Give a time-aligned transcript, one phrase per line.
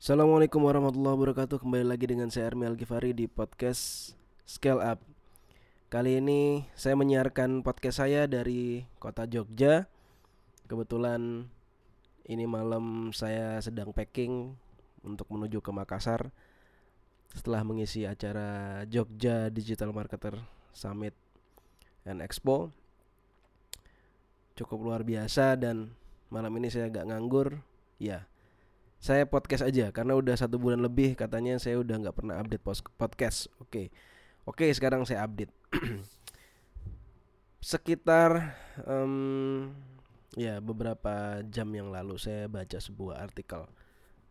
[0.00, 1.60] Assalamualaikum warahmatullahi wabarakatuh.
[1.60, 4.16] Kembali lagi dengan saya Armi Al-Ghifari di podcast
[4.48, 5.04] Scale Up.
[5.92, 9.92] Kali ini saya menyiarkan podcast saya dari kota Jogja.
[10.64, 11.52] Kebetulan
[12.24, 14.56] ini malam saya sedang packing
[15.04, 16.32] untuk menuju ke Makassar
[17.36, 20.40] Setelah mengisi acara Jogja Digital Marketer
[20.72, 21.12] Summit
[22.08, 22.72] and Expo.
[24.56, 25.92] Cukup luar biasa dan
[26.32, 27.60] malam ini saya agak nganggur.
[28.00, 28.24] Ya,
[29.00, 32.60] saya podcast aja karena udah satu bulan lebih katanya saya udah nggak pernah update
[33.00, 33.48] podcast.
[33.56, 33.88] Oke,
[34.44, 35.48] oke sekarang saya update.
[37.64, 39.72] Sekitar um,
[40.36, 43.64] ya beberapa jam yang lalu saya baca sebuah artikel,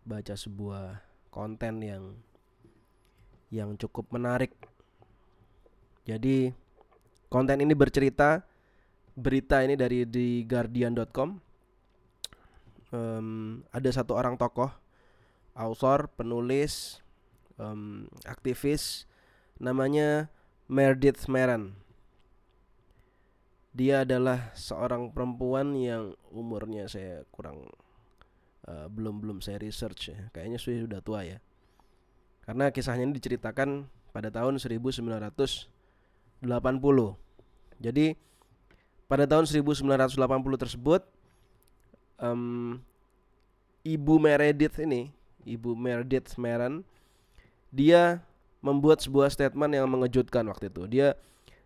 [0.05, 1.01] baca sebuah
[1.33, 2.03] konten yang
[3.49, 4.53] yang cukup menarik.
[6.05, 6.53] Jadi
[7.25, 8.45] konten ini bercerita
[9.17, 11.48] berita ini dari di guardian.com
[12.93, 14.69] um, ada satu orang tokoh,
[15.57, 17.01] author, penulis,
[17.57, 19.05] um, aktivis,
[19.57, 20.31] namanya
[20.69, 21.77] Meredith Meran.
[23.73, 27.69] Dia adalah seorang perempuan yang umurnya saya kurang
[28.65, 31.37] uh, belum belum saya research ya, kayaknya sudah tua ya.
[32.49, 35.05] Karena kisahnya ini diceritakan pada tahun 1980.
[37.79, 38.05] Jadi
[39.05, 40.17] pada tahun 1980
[40.57, 41.01] tersebut
[42.19, 42.77] um,
[43.83, 45.11] ibu Meredith ini,
[45.47, 46.83] ibu Meredith Meran,
[47.71, 48.21] dia
[48.59, 50.83] membuat sebuah statement yang mengejutkan waktu itu.
[50.87, 51.15] Dia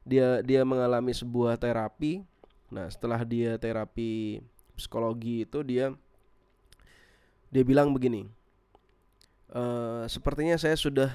[0.05, 2.21] dia dia mengalami sebuah terapi.
[2.69, 4.41] Nah, setelah dia terapi
[4.77, 5.93] psikologi itu dia
[7.53, 8.25] dia bilang begini.
[9.53, 9.63] E,
[10.09, 11.09] sepertinya saya sudah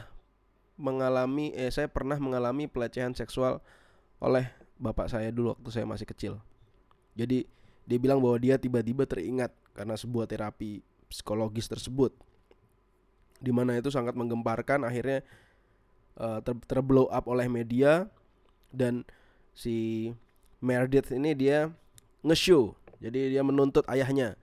[0.79, 3.59] mengalami eh saya pernah mengalami pelecehan seksual
[4.23, 4.47] oleh
[4.79, 6.35] bapak saya dulu waktu saya masih kecil.
[7.19, 7.51] Jadi
[7.89, 12.13] dia bilang bahwa dia tiba-tiba teringat karena sebuah terapi psikologis tersebut.
[13.41, 15.25] Di mana itu sangat menggemparkan akhirnya
[16.21, 18.05] uh, ter terblow up oleh media
[18.69, 19.09] dan
[19.57, 20.13] si
[20.61, 21.73] Meredith ini dia
[22.21, 22.77] nge-show.
[23.01, 24.37] Jadi dia menuntut ayahnya.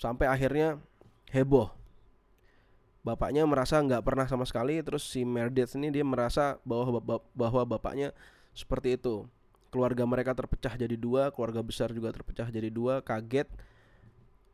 [0.00, 0.80] Sampai akhirnya
[1.36, 1.68] heboh.
[3.04, 7.04] Bapaknya merasa nggak pernah sama sekali terus si Meredith ini dia merasa bahwa
[7.36, 8.16] bahwa bapaknya
[8.56, 9.28] seperti itu
[9.74, 13.50] keluarga mereka terpecah jadi dua, keluarga besar juga terpecah jadi dua, kaget.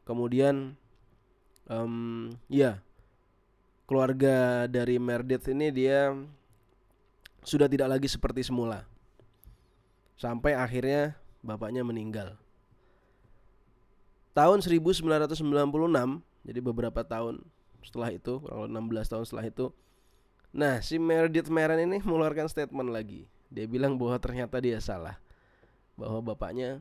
[0.09, 0.73] Kemudian,
[1.69, 2.81] um, ya,
[3.85, 6.17] keluarga dari Meredith ini dia
[7.45, 8.89] sudah tidak lagi seperti semula.
[10.17, 12.41] Sampai akhirnya bapaknya meninggal.
[14.33, 15.05] Tahun 1996,
[16.49, 17.45] jadi beberapa tahun
[17.85, 19.69] setelah itu, kurang 16 tahun setelah itu,
[20.49, 25.19] nah si Meredith Meran ini mengeluarkan statement lagi dia bilang bahwa ternyata dia salah.
[25.99, 26.81] Bahwa bapaknya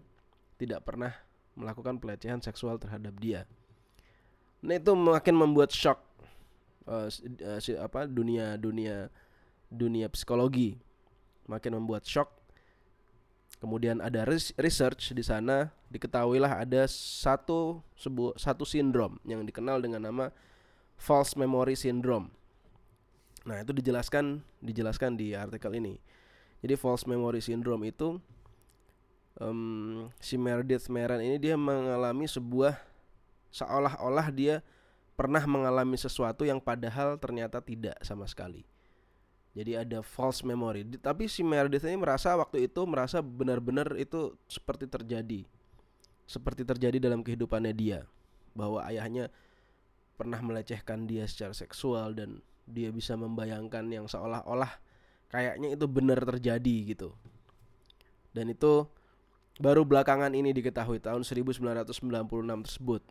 [0.62, 1.12] tidak pernah
[1.58, 3.44] melakukan pelecehan seksual terhadap dia.
[4.62, 6.00] Nah itu makin membuat shock
[6.88, 7.08] uh,
[7.60, 9.08] si, apa dunia dunia
[9.68, 10.80] dunia psikologi
[11.50, 12.32] makin membuat shock.
[13.60, 14.24] Kemudian ada
[14.56, 20.32] research di sana diketahuilah ada satu sebuah satu sindrom yang dikenal dengan nama
[20.96, 22.32] false memory syndrome.
[23.44, 26.00] Nah, itu dijelaskan dijelaskan di artikel ini.
[26.60, 28.20] Jadi false memory syndrome itu
[29.40, 32.76] um, si Meredith Meran ini dia mengalami sebuah
[33.50, 34.62] seolah-olah dia
[35.16, 38.64] pernah mengalami sesuatu yang padahal ternyata tidak sama sekali.
[39.58, 40.88] Jadi ada false memory.
[41.02, 45.44] Tapi si Meredith ini merasa waktu itu merasa benar-benar itu seperti terjadi.
[46.30, 48.06] Seperti terjadi dalam kehidupannya dia
[48.54, 49.34] bahwa ayahnya
[50.16, 54.70] pernah melecehkan dia secara seksual dan dia bisa membayangkan yang seolah-olah
[55.30, 57.10] kayaknya itu benar terjadi gitu.
[58.34, 58.86] Dan itu
[59.62, 63.02] baru belakangan ini diketahui tahun 1996 tersebut.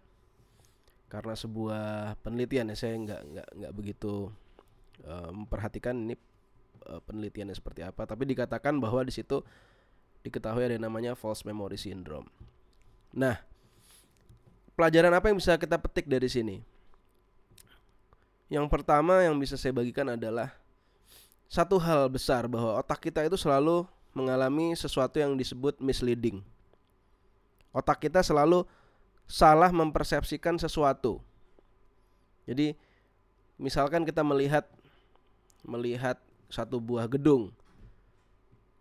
[1.09, 4.29] Karena sebuah penelitian ya saya nggak nggak nggak begitu
[5.09, 6.15] uh, memperhatikan ini
[6.85, 9.41] uh, penelitiannya seperti apa, tapi dikatakan bahwa di situ
[10.21, 12.29] diketahui ada namanya false memory syndrome.
[13.17, 13.41] Nah,
[14.77, 16.61] pelajaran apa yang bisa kita petik dari sini?
[18.49, 20.57] Yang pertama yang bisa saya bagikan adalah
[21.49, 26.45] satu hal besar bahwa otak kita itu selalu mengalami sesuatu yang disebut misleading.
[27.73, 28.69] Otak kita selalu
[29.25, 31.25] salah mempersepsikan sesuatu.
[32.45, 32.77] Jadi
[33.61, 34.69] misalkan kita melihat
[35.65, 36.17] melihat
[36.49, 37.53] satu buah gedung.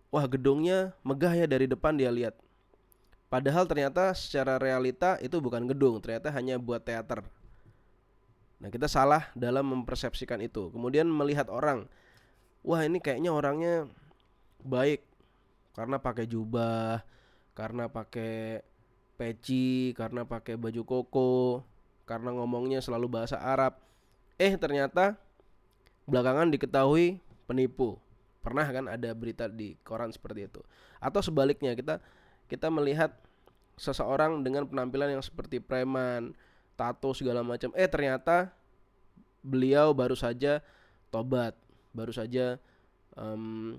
[0.07, 2.35] Wah, gedungnya megah ya dari depan dia lihat.
[3.27, 7.27] Padahal ternyata secara realita itu bukan gedung, ternyata hanya buat teater.
[8.63, 10.71] Nah, kita salah dalam mempersepsikan itu.
[10.71, 11.91] Kemudian melihat orang,
[12.67, 13.87] wah ini kayaknya orangnya
[14.59, 15.07] baik
[15.71, 16.99] karena pakai jubah,
[17.55, 18.59] karena pakai
[19.15, 21.63] peci, karena pakai baju koko,
[22.03, 23.79] karena ngomongnya selalu bahasa Arab.
[24.35, 25.15] Eh ternyata
[26.09, 27.95] belakangan diketahui penipu.
[28.41, 30.61] Pernah kan ada berita di koran seperti itu.
[30.99, 32.01] Atau sebaliknya kita
[32.49, 33.13] kita melihat
[33.77, 36.33] seseorang dengan penampilan yang seperti preman,
[36.73, 37.69] tato segala macam.
[37.77, 38.49] Eh ternyata
[39.45, 40.65] beliau baru saja
[41.13, 41.53] tobat,
[41.91, 42.59] baru saja
[43.15, 43.77] um,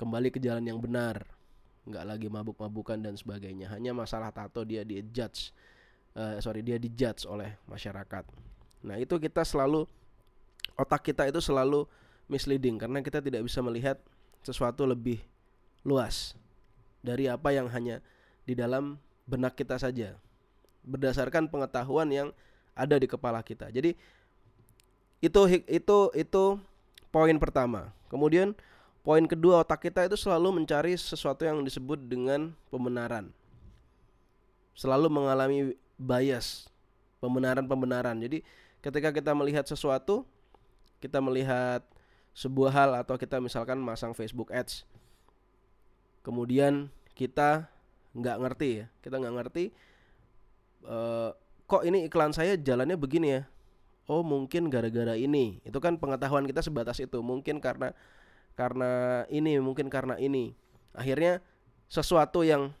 [0.00, 1.24] kembali ke jalan yang benar,
[1.84, 3.68] nggak lagi mabuk-mabukan dan sebagainya.
[3.72, 5.52] Hanya masalah tato dia di judge,
[6.16, 8.24] uh, sorry dia dijudge oleh masyarakat.
[8.84, 9.84] Nah itu kita selalu
[10.76, 11.84] otak kita itu selalu
[12.30, 14.00] misleading karena kita tidak bisa melihat
[14.40, 15.20] sesuatu lebih
[15.84, 16.32] luas
[17.04, 18.00] dari apa yang hanya
[18.44, 18.96] di dalam
[19.28, 20.16] benak kita saja
[20.84, 22.28] berdasarkan pengetahuan yang
[22.72, 23.68] ada di kepala kita.
[23.68, 23.92] Jadi
[25.20, 26.44] itu itu itu
[27.10, 27.94] poin pertama.
[28.10, 28.54] Kemudian
[29.06, 33.30] poin kedua otak kita itu selalu mencari sesuatu yang disebut dengan pembenaran.
[34.74, 36.70] Selalu mengalami bias,
[37.22, 38.16] pembenaran-pembenaran.
[38.18, 38.40] Jadi
[38.80, 40.24] ketika kita melihat sesuatu,
[40.98, 41.84] kita melihat
[42.32, 44.86] sebuah hal atau kita misalkan masang Facebook Ads
[46.20, 47.68] kemudian kita
[48.12, 49.64] nggak ngerti ya kita nggak ngerti
[50.86, 51.32] uh,
[51.64, 53.42] kok ini iklan saya jalannya begini ya
[54.10, 55.62] oh mungkin gara-gara ini.
[55.62, 57.22] Itu kan pengetahuan kita sebatas itu.
[57.22, 57.94] Mungkin karena
[58.58, 60.58] karena ini mungkin karena ini.
[60.90, 61.38] Akhirnya
[61.86, 62.74] sesuatu yang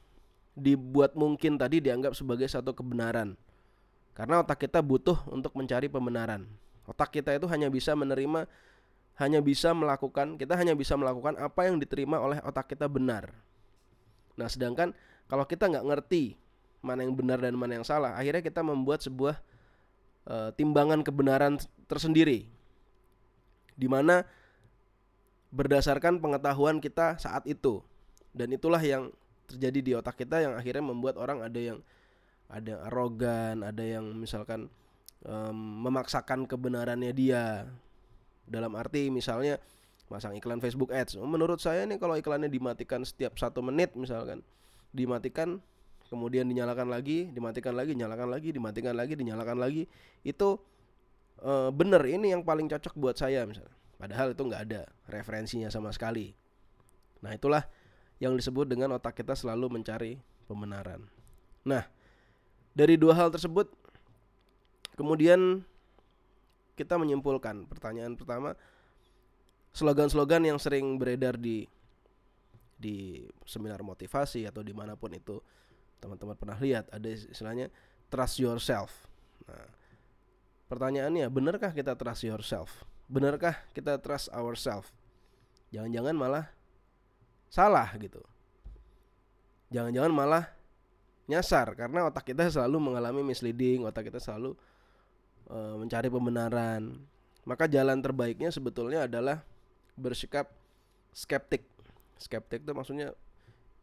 [0.58, 3.38] dibuat mungkin tadi dianggap sebagai satu kebenaran.
[4.18, 6.50] Karena otak kita butuh untuk mencari pembenaran.
[6.90, 8.50] Otak kita itu hanya bisa menerima
[9.20, 13.30] hanya bisa melakukan kita hanya bisa melakukan apa yang diterima oleh otak kita benar.
[14.34, 14.90] Nah, sedangkan
[15.30, 16.34] kalau kita nggak ngerti
[16.80, 19.38] mana yang benar dan mana yang salah, akhirnya kita membuat sebuah
[20.30, 21.58] e, timbangan kebenaran
[21.90, 22.46] tersendiri,
[23.74, 24.22] di mana
[25.50, 27.82] berdasarkan pengetahuan kita saat itu,
[28.30, 29.10] dan itulah yang
[29.50, 31.82] terjadi di otak kita yang akhirnya membuat orang ada yang
[32.46, 34.70] ada yang arogan, ada yang misalkan
[35.26, 35.54] um,
[35.86, 37.66] memaksakan kebenarannya dia
[38.46, 39.58] dalam arti misalnya
[40.10, 41.18] masang iklan Facebook Ads.
[41.18, 44.42] Menurut saya nih kalau iklannya dimatikan setiap satu menit misalkan,
[44.94, 45.62] dimatikan
[46.10, 49.86] kemudian dinyalakan lagi, dimatikan lagi, nyalakan lagi, dimatikan lagi, dinyalakan lagi,
[50.26, 50.58] itu
[51.38, 53.72] e, bener ini yang paling cocok buat saya misalnya.
[53.94, 56.34] Padahal itu nggak ada referensinya sama sekali.
[57.22, 57.62] Nah itulah
[58.18, 60.18] yang disebut dengan otak kita selalu mencari
[60.50, 61.06] pembenaran.
[61.62, 61.86] Nah
[62.74, 63.70] dari dua hal tersebut,
[64.98, 65.62] kemudian
[66.74, 68.58] kita menyimpulkan pertanyaan pertama
[69.70, 71.68] slogan-slogan yang sering beredar di
[72.80, 75.36] di seminar motivasi atau di mana pun itu
[76.00, 77.68] teman-teman pernah lihat ada istilahnya
[78.08, 78.90] trust yourself.
[79.46, 79.68] Nah,
[80.72, 82.82] pertanyaannya benarkah kita trust yourself?
[83.06, 84.88] Benarkah kita trust ourselves?
[85.70, 86.46] Jangan-jangan malah
[87.52, 88.24] salah gitu.
[89.70, 90.44] Jangan-jangan malah
[91.30, 94.58] nyasar karena otak kita selalu mengalami misleading, otak kita selalu
[95.50, 96.94] Eh, mencari pembenaran.
[97.42, 99.42] Maka jalan terbaiknya sebetulnya adalah
[99.98, 100.46] bersikap
[101.10, 101.66] skeptik.
[102.22, 103.10] Skeptik itu maksudnya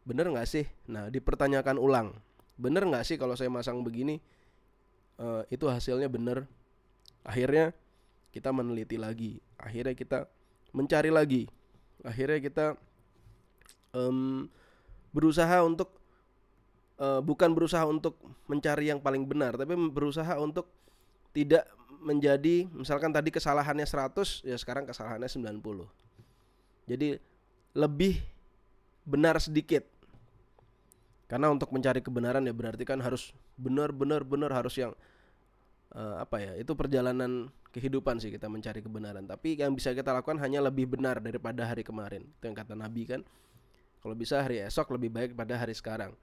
[0.07, 0.63] bener nggak sih?
[0.88, 2.15] Nah dipertanyakan ulang.
[2.56, 4.24] Bener nggak sih kalau saya masang begini?
[5.19, 6.48] Uh, itu hasilnya bener.
[7.27, 7.75] Akhirnya
[8.31, 9.44] kita meneliti lagi.
[9.59, 10.31] Akhirnya kita
[10.71, 11.51] mencari lagi.
[12.07, 12.65] Akhirnya kita
[13.92, 14.48] um,
[15.12, 15.98] berusaha untuk
[17.01, 18.15] uh, bukan berusaha untuk
[18.48, 20.71] mencari yang paling benar, tapi berusaha untuk
[21.36, 21.68] tidak
[21.98, 25.60] menjadi misalkan tadi kesalahannya 100 ya sekarang kesalahannya 90.
[26.88, 27.17] Jadi
[27.75, 28.22] lebih
[29.03, 29.97] benar sedikit.
[31.27, 34.96] Karena untuk mencari kebenaran ya berarti kan harus benar-benar benar harus yang
[35.91, 36.51] uh, apa ya?
[36.55, 39.27] Itu perjalanan kehidupan sih kita mencari kebenaran.
[39.27, 42.24] Tapi yang bisa kita lakukan hanya lebih benar daripada hari kemarin.
[42.39, 43.22] Itu yang kata Nabi kan.
[44.00, 46.15] Kalau bisa hari esok lebih baik pada hari sekarang.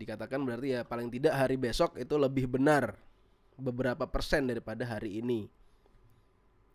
[0.00, 2.96] Dikatakan berarti ya paling tidak hari besok itu lebih benar
[3.60, 5.46] beberapa persen daripada hari ini.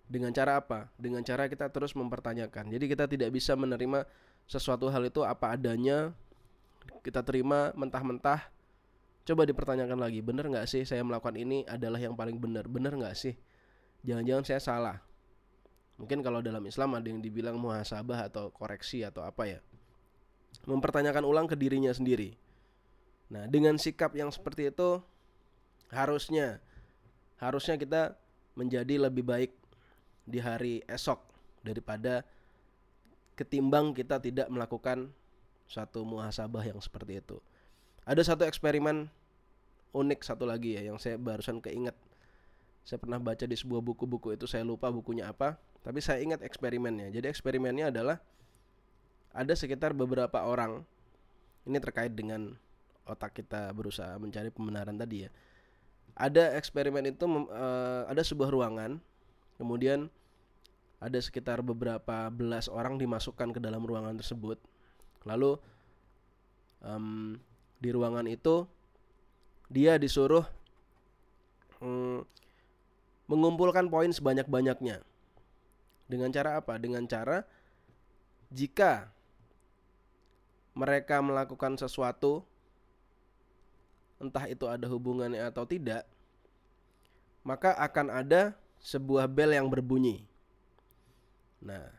[0.08, 0.88] Dengan cara apa?
[0.96, 2.72] Dengan cara kita terus mempertanyakan.
[2.72, 4.08] Jadi kita tidak bisa menerima
[4.48, 6.16] sesuatu hal itu apa adanya.
[7.02, 8.50] Kita terima mentah-mentah.
[9.28, 12.64] Coba dipertanyakan lagi, benar nggak sih saya melakukan ini adalah yang paling benar?
[12.72, 13.36] Benar nggak sih?
[14.08, 14.98] Jangan-jangan saya salah.
[16.00, 19.60] Mungkin kalau dalam Islam ada yang dibilang muhasabah atau koreksi atau apa ya.
[20.64, 22.38] Mempertanyakan ulang ke dirinya sendiri.
[23.28, 25.04] Nah, dengan sikap yang seperti itu
[25.92, 26.64] harusnya
[27.40, 28.16] harusnya kita
[28.56, 29.52] menjadi lebih baik
[30.28, 31.20] di hari esok
[31.64, 32.24] daripada
[33.38, 35.12] ketimbang kita tidak melakukan
[35.68, 37.38] satu muhasabah yang seperti itu.
[38.08, 39.12] Ada satu eksperimen
[39.92, 41.96] unik satu lagi ya yang saya barusan keinget.
[42.88, 47.12] Saya pernah baca di sebuah buku-buku itu saya lupa bukunya apa, tapi saya ingat eksperimennya.
[47.12, 48.24] Jadi eksperimennya adalah
[49.36, 50.88] ada sekitar beberapa orang
[51.68, 52.56] ini terkait dengan
[53.04, 55.32] otak kita berusaha mencari pembenaran tadi ya
[56.18, 58.98] ada eksperimen itu uh, ada sebuah ruangan
[59.62, 60.10] kemudian
[60.98, 64.58] ada sekitar beberapa belas orang dimasukkan ke dalam ruangan tersebut
[65.24, 65.58] lalu
[66.84, 67.38] um,
[67.78, 68.66] di ruangan itu
[69.72, 70.46] dia disuruh
[71.82, 72.22] um,
[73.28, 75.04] mengumpulkan poin sebanyak-banyaknya
[76.08, 77.44] dengan cara apa dengan cara
[78.48, 79.12] jika
[80.78, 82.46] mereka melakukan sesuatu
[84.18, 86.06] entah itu ada hubungannya atau tidak,
[87.46, 90.26] maka akan ada sebuah bel yang berbunyi.
[91.62, 91.90] Nah,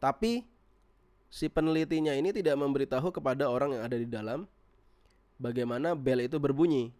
[0.00, 0.44] tapi
[1.34, 4.46] si penelitinya ini tidak memberitahu kepada orang yang ada di dalam
[5.42, 6.94] bagaimana bel itu berbunyi.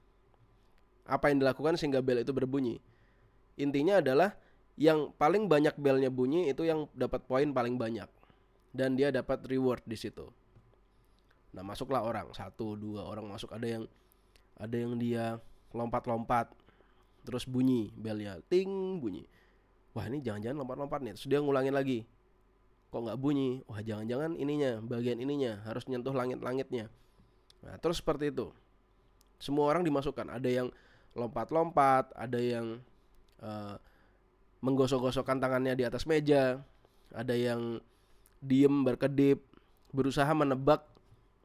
[1.07, 2.83] Apa yang dilakukan sehingga bel itu berbunyi?
[3.55, 4.35] Intinya adalah
[4.75, 8.11] yang paling banyak belnya bunyi itu yang dapat poin paling banyak.
[8.75, 10.27] Dan dia dapat reward di situ.
[11.55, 12.35] Nah masuklah orang.
[12.35, 13.55] Satu dua orang masuk.
[13.55, 13.85] Ada yang
[14.59, 15.39] ada yang dia
[15.71, 16.51] lompat-lompat
[17.23, 18.43] terus bunyi belnya.
[18.51, 19.31] Ting bunyi.
[19.95, 21.15] Wah ini jangan-jangan lompat-lompat nih.
[21.15, 22.03] Terus dia ngulangin lagi
[22.95, 23.67] kok nggak bunyi?
[23.67, 26.87] Wah jangan-jangan ininya bagian ininya harus nyentuh langit-langitnya.
[27.67, 28.55] Nah terus seperti itu.
[29.43, 30.31] Semua orang dimasukkan.
[30.31, 30.69] Ada yang
[31.19, 32.79] lompat-lompat ada yang
[33.43, 33.75] uh,
[34.63, 36.63] menggosok-gosokkan tangannya di atas meja
[37.15, 37.79] ada yang
[38.43, 39.43] diem berkedip
[39.95, 40.83] berusaha menebak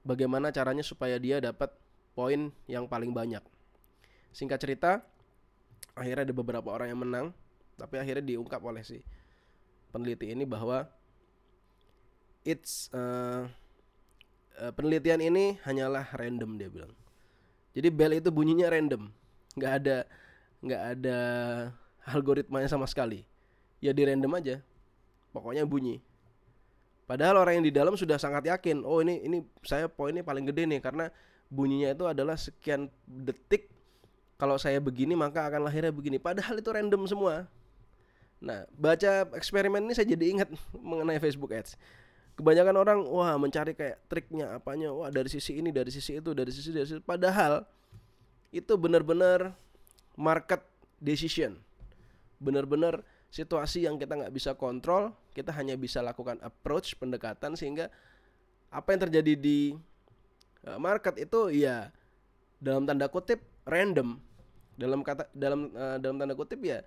[0.01, 1.69] bagaimana caranya supaya dia dapat
[2.17, 3.45] poin yang paling banyak.
[4.33, 4.91] Singkat cerita,
[5.93, 7.25] akhirnya ada beberapa orang yang menang,
[7.77, 9.05] tapi akhirnya diungkap oleh si
[9.93, 10.89] peneliti ini bahwa
[12.43, 13.47] it's uh,
[14.59, 16.93] uh, penelitian ini hanyalah random dia bilang.
[17.75, 19.13] Jadi bell itu bunyinya random,
[19.55, 19.97] nggak ada
[20.59, 21.17] nggak ada
[22.03, 23.23] algoritmanya sama sekali.
[23.79, 24.59] Ya di random aja,
[25.31, 26.03] pokoknya bunyi.
[27.07, 30.67] Padahal orang yang di dalam sudah sangat yakin, oh ini ini saya poinnya paling gede
[30.67, 31.09] nih karena
[31.49, 33.73] bunyinya itu adalah sekian detik
[34.39, 37.49] kalau saya begini maka akan lahirnya begini padahal itu random semua
[38.39, 40.49] nah baca eksperimen ini saya jadi ingat
[40.89, 41.75] mengenai Facebook Ads
[42.39, 46.49] kebanyakan orang wah mencari kayak triknya apanya wah dari sisi ini dari sisi itu dari
[46.55, 47.67] sisi dari sisi padahal
[48.55, 49.51] itu benar-benar
[50.15, 50.63] market
[50.97, 51.59] decision.
[52.39, 57.91] Benar-benar situasi yang kita nggak bisa kontrol kita hanya bisa lakukan approach pendekatan sehingga
[58.73, 59.59] apa yang terjadi di
[60.59, 61.87] Eh, market itu ya
[62.59, 64.19] dalam tanda kutip random.
[64.79, 66.83] Dalam kata dalam uh, dalam tanda kutip ya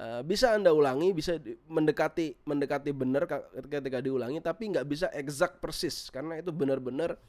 [0.00, 1.36] uh, bisa anda ulangi bisa
[1.68, 3.28] mendekati mendekati benar
[3.68, 7.20] ketika diulangi tapi nggak bisa exact persis karena itu benar-benar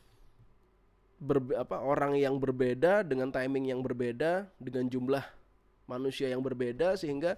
[1.21, 5.21] berbe apa orang yang berbeda dengan timing yang berbeda dengan jumlah
[5.85, 7.37] manusia yang berbeda sehingga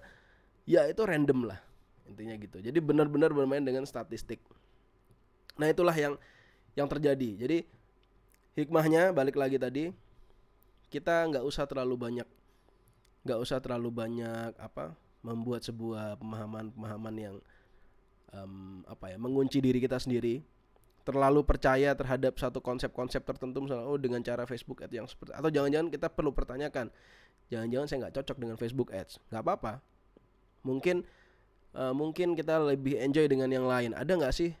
[0.64, 1.60] ya itu random lah
[2.08, 2.60] intinya gitu.
[2.60, 4.40] Jadi benar-benar bermain dengan statistik.
[5.60, 6.16] Nah itulah yang
[6.72, 7.44] yang terjadi.
[7.44, 7.58] Jadi
[8.56, 9.90] hikmahnya balik lagi tadi
[10.88, 12.28] kita nggak usah terlalu banyak
[13.24, 14.94] nggak usah terlalu banyak apa
[15.24, 17.36] membuat sebuah pemahaman-pemahaman yang
[18.36, 20.44] um, apa ya mengunci diri kita sendiri.
[21.04, 25.52] Terlalu percaya terhadap satu konsep-konsep tertentu misalnya oh dengan cara Facebook Ads yang seperti atau
[25.52, 26.88] jangan-jangan kita perlu pertanyakan
[27.52, 29.20] jangan-jangan saya nggak cocok dengan Facebook Ads?
[29.28, 29.72] Nggak apa-apa.
[30.64, 31.04] Mungkin
[31.76, 33.92] uh, mungkin kita lebih enjoy dengan yang lain.
[33.92, 34.56] Ada nggak sih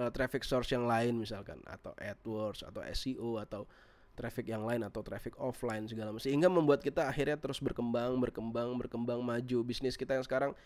[0.00, 1.60] uh, traffic source yang lain misalkan?
[1.68, 3.68] Atau AdWords atau SEO atau
[4.16, 6.24] traffic yang lain atau traffic offline segala macam.
[6.24, 9.58] Sehingga membuat kita akhirnya terus berkembang berkembang berkembang maju.
[9.62, 10.56] Bisnis kita yang sekarang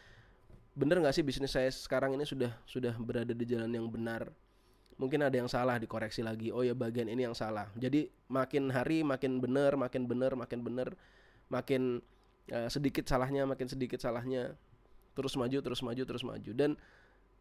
[0.79, 4.31] bener nggak sih bisnis saya sekarang ini sudah sudah berada di jalan yang benar?
[4.97, 6.55] Mungkin ada yang salah dikoreksi lagi.
[6.55, 7.67] Oh ya bagian ini yang salah.
[7.75, 10.89] Jadi makin hari makin bener makin bener makin bener
[11.51, 11.99] makin
[12.55, 14.55] uh, sedikit salahnya makin sedikit salahnya
[15.19, 16.51] terus maju terus maju terus maju.
[16.55, 16.79] Dan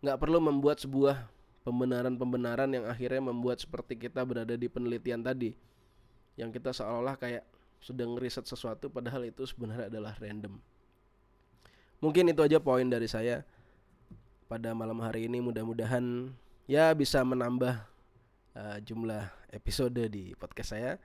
[0.02, 1.30] nggak perlu membuat sebuah
[1.68, 5.69] pembenaran-pembenaran yang akhirnya membuat seperti kita berada di penelitian tadi
[6.40, 7.44] yang kita seolah-olah kayak
[7.84, 10.56] sedang riset sesuatu padahal itu sebenarnya adalah random.
[12.00, 13.44] Mungkin itu aja poin dari saya
[14.48, 15.44] pada malam hari ini.
[15.44, 16.32] Mudah-mudahan
[16.64, 17.76] ya bisa menambah
[18.56, 20.96] uh, jumlah episode di podcast saya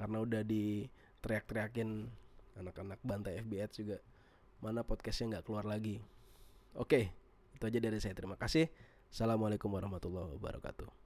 [0.00, 0.88] karena udah di
[1.20, 2.08] teriak-teriakin
[2.56, 3.96] anak-anak bantai FBS juga
[4.64, 6.00] mana podcastnya nggak keluar lagi.
[6.72, 7.12] Oke
[7.52, 8.16] itu aja dari saya.
[8.16, 8.72] Terima kasih.
[9.12, 11.01] Assalamualaikum warahmatullahi wabarakatuh.